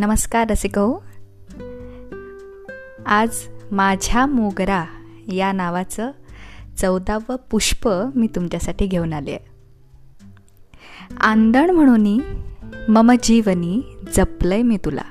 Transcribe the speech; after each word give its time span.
नमस्कार 0.00 0.50
रसिको 0.50 1.04
आज 3.06 3.28
माझ्या 3.72 4.26
मोगरा 4.26 4.84
या 5.28 5.52
नावाचं 5.52 6.10
चौदावं 6.78 7.36
पुष्प 7.50 7.88
मी 8.14 8.26
तुमच्यासाठी 8.26 8.86
घेऊन 8.86 9.12
आले 9.12 9.30
आहे. 9.30 9.44
आंदण 11.20 11.70
म्हणून 11.70 12.20
मम 12.88 13.12
जीवनी 13.22 13.82
जपलंय 14.16 14.62
मी 14.62 14.76
तुला. 14.76 15.02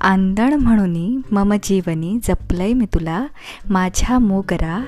आंदण 0.00 0.54
म्हणून 0.54 1.20
मम 1.30 1.54
जीवनी 1.62 2.18
जपलंय 2.22 2.72
मी 2.72 2.86
तुला. 2.86 3.26
माझ्या 3.70 4.18
मोगरा 4.18 4.84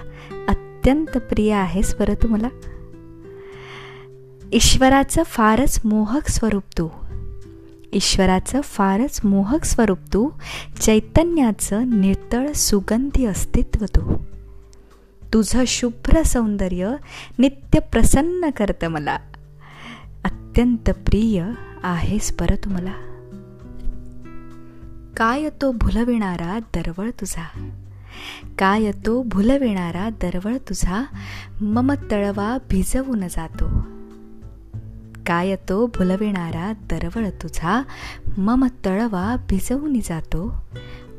अत्यंत 0.48 1.18
प्रिय 1.18 1.54
आहेस 1.54 1.96
बरं 1.98 2.14
तू 2.14 2.28
मला. 2.28 2.48
ईश्वराचं 4.52 5.22
फारच 5.22 5.80
मोहक 5.84 6.28
स्वरूप 6.28 6.62
तू. 6.78 6.88
ईश्वराचं 7.92 8.60
फारच 8.60 9.20
मोहक 9.24 9.64
स्वरूप 9.64 9.98
तू 10.12 10.30
चैतन्याचं 10.80 12.00
नितळ 12.00 12.52
सुगंधी 12.52 13.24
अस्तित्व 13.24 13.84
तू. 13.84 14.16
तुझं 15.32 15.64
शुभ्र 15.66 16.22
सौंदर्य 16.22 16.96
नित्य 17.38 17.78
प्रसन्न 17.78 18.50
करतं 18.50 18.88
मला. 18.88 19.18
अत्यंत 20.24 20.90
प्रिय 20.90 21.44
आहेस 21.82 22.36
बरं 22.40 22.64
तू 22.64 22.70
मला. 22.70 22.92
काय 25.16 25.48
तो 25.62 25.72
भुलविणारा 25.72 26.58
दरवळ 26.58 27.10
तुझा? 27.10 27.70
काय 28.58 28.92
तो 28.92 29.22
भुलविणारा 29.22 30.08
दरवळ 30.10 30.56
तुझा? 30.56 31.04
मम 31.60 31.92
तळवा 32.10 32.58
भिजवून 32.70 33.28
जातो. 33.28 34.01
काय 35.26 35.56
तो 35.56 35.86
भुलविणारा 35.86 36.72
दरवळ 36.90 37.28
तुझा 37.28 37.82
मम 38.38 38.66
तळवा 38.84 39.36
भिजवून 39.48 40.00
जातो. 40.00 40.54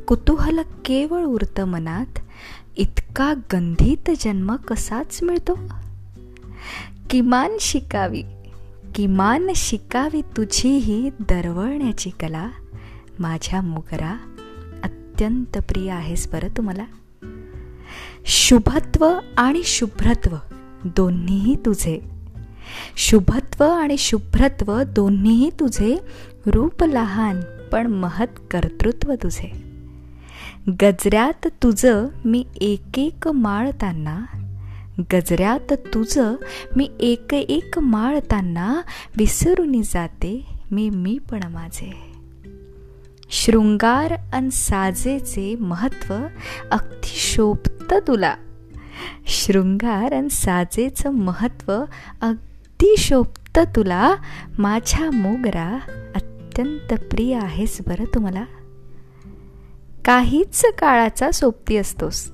कुतूहल 0.08 0.60
केवळ 0.86 1.24
उरत 1.24 1.62
मनात 1.62 2.20
इतका 2.78 3.34
गंधित 3.34 4.10
जन्म 4.20 4.56
कसाच 4.56 5.24
मिळतो? 5.24 5.60
किमान 7.10 7.52
शिकावी 7.60 8.24
किमान 8.96 9.48
शिकावी 9.56 10.22
तुझी 10.22 10.70
ही 10.70 11.10
दरवळण्याची 11.10 12.10
कला. 12.10 12.50
माझ्या 13.20 13.62
मोगरा 13.62 14.18
अत्यंत 14.84 15.58
प्रिय 15.58 15.92
आहेस 15.92 16.32
बरं 16.32 16.48
तुम्हाला. 16.58 16.86
शुभत्व 18.26 19.20
आणि 19.38 19.62
शुभ्रत्व 19.64 20.36
दोन्हीही 20.86 21.56
तुझे. 21.56 22.13
शुभत्व 22.98 23.64
आणि 23.64 23.98
शुभ्रत्व 23.98 24.84
दोन्हीही 24.84 25.50
तुझे 25.50 25.98
रूप 26.46 26.84
लहान 26.84 27.42
पण 27.72 27.88
महत् 27.88 28.52
कर्तृत्व 28.52 29.14
तुझे. 29.14 29.64
गजऱ्यात 30.82 31.48
तुझं 31.64 32.08
मी 32.26 32.46
एक 32.62 33.00
एक 33.00 33.28
माळताना 33.28 34.26
गजऱ्यात 35.14 35.74
तुझं 35.74 36.36
मी 36.76 36.90
एक 37.00 37.34
एक 37.34 37.80
माळताना 37.80 38.82
विसरून 39.18 39.82
जाते 39.82 40.46
मी 40.72 40.90
मी 40.90 41.18
पण 41.32 41.40
माझे. 41.44 41.92
शृंगार 43.32 44.14
अन 44.34 44.50
साजेचे 44.50 45.56
महत्त्व 45.56 46.14
अगदी 46.72 47.00
शोभत 47.04 47.94
तुला. 48.08 48.36
शृंगार 49.28 50.14
अन 50.14 50.28
साजेचं 50.28 51.10
महत्त्व 51.10 51.84
अगदी 52.22 52.53
किती 52.84 52.96
शोभत 52.98 53.60
तुला 53.76 54.16
माझ्या 54.60 55.12
मोगरा 55.12 55.80
अत्यंत 56.16 56.94
प्रिय 56.94 57.36
आहेस 57.36 57.78
बरं 57.88 58.04
तुम्हाला. 58.16 58.44
काहीच 60.06 60.66
काळाचा 60.80 61.32
सोबती 61.32 61.78
असतोस. 61.78 62.32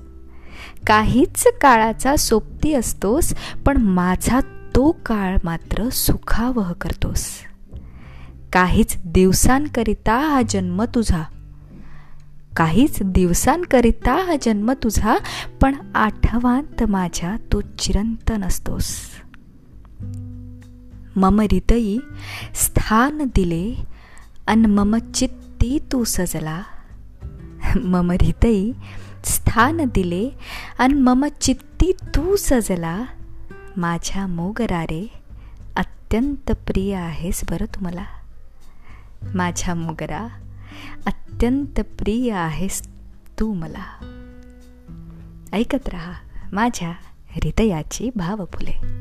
काहीच 0.86 1.46
काळाचा 1.60 2.16
सोबती 2.16 2.74
असतोस 2.74 3.34
पण 3.66 3.76
माझा 3.76 4.40
तो 4.76 4.96
काळ 5.06 5.36
मात्र 5.44 5.88
सुखावह 5.88 6.72
करतोस. 6.72 7.26
काहीच 8.52 8.96
दिवसांकरिता 9.04 10.18
हा 10.18 10.42
जन्म 10.48 10.82
तुझा. 10.82 11.22
काहीच 12.56 12.98
दिवसांकरिता 13.02 14.24
हा 14.24 14.34
जन्म 14.42 14.72
तुझा 14.72 15.18
पण 15.60 15.74
आठवांत 15.94 16.82
माझ्या 16.82 17.36
तू 17.52 17.60
चिरंतन 17.60 18.44
असतोस 18.44 18.96
मम 21.20 21.40
हृदयी 21.40 21.98
स्थान 22.54 23.18
दिले 23.34 23.76
अन 24.46 24.66
मम 24.66 24.96
चित्ती 24.98 25.78
तू 25.92 26.04
सजला. 26.04 26.62
मम 27.76 28.10
हृदयी 28.10 28.72
स्थान 29.24 29.84
दिले 29.94 30.30
अन 30.78 30.94
मम 30.94 31.26
चित्ती 31.40 31.92
तू 31.92 32.36
सजला. 32.36 33.04
माझ्या 33.76 34.26
मोगरारे 34.26 35.10
अत्यंत 35.76 36.52
प्रिय 36.52 36.94
आहेस 36.94 37.44
बरं 37.50 37.66
तुम्हाला. 37.74 38.04
माझ्या 39.34 39.74
मोगरा 39.74 40.28
अत्यंत 41.06 41.80
प्रिय 41.98 42.32
आहेस 42.32 42.88
तू 43.40 43.54
मला. 43.54 43.84
ऐकत 45.52 45.88
रहा 45.88 46.12
माझ्या 46.52 46.90
हृदयाची 47.30 48.10
भावफुले. 48.16 48.99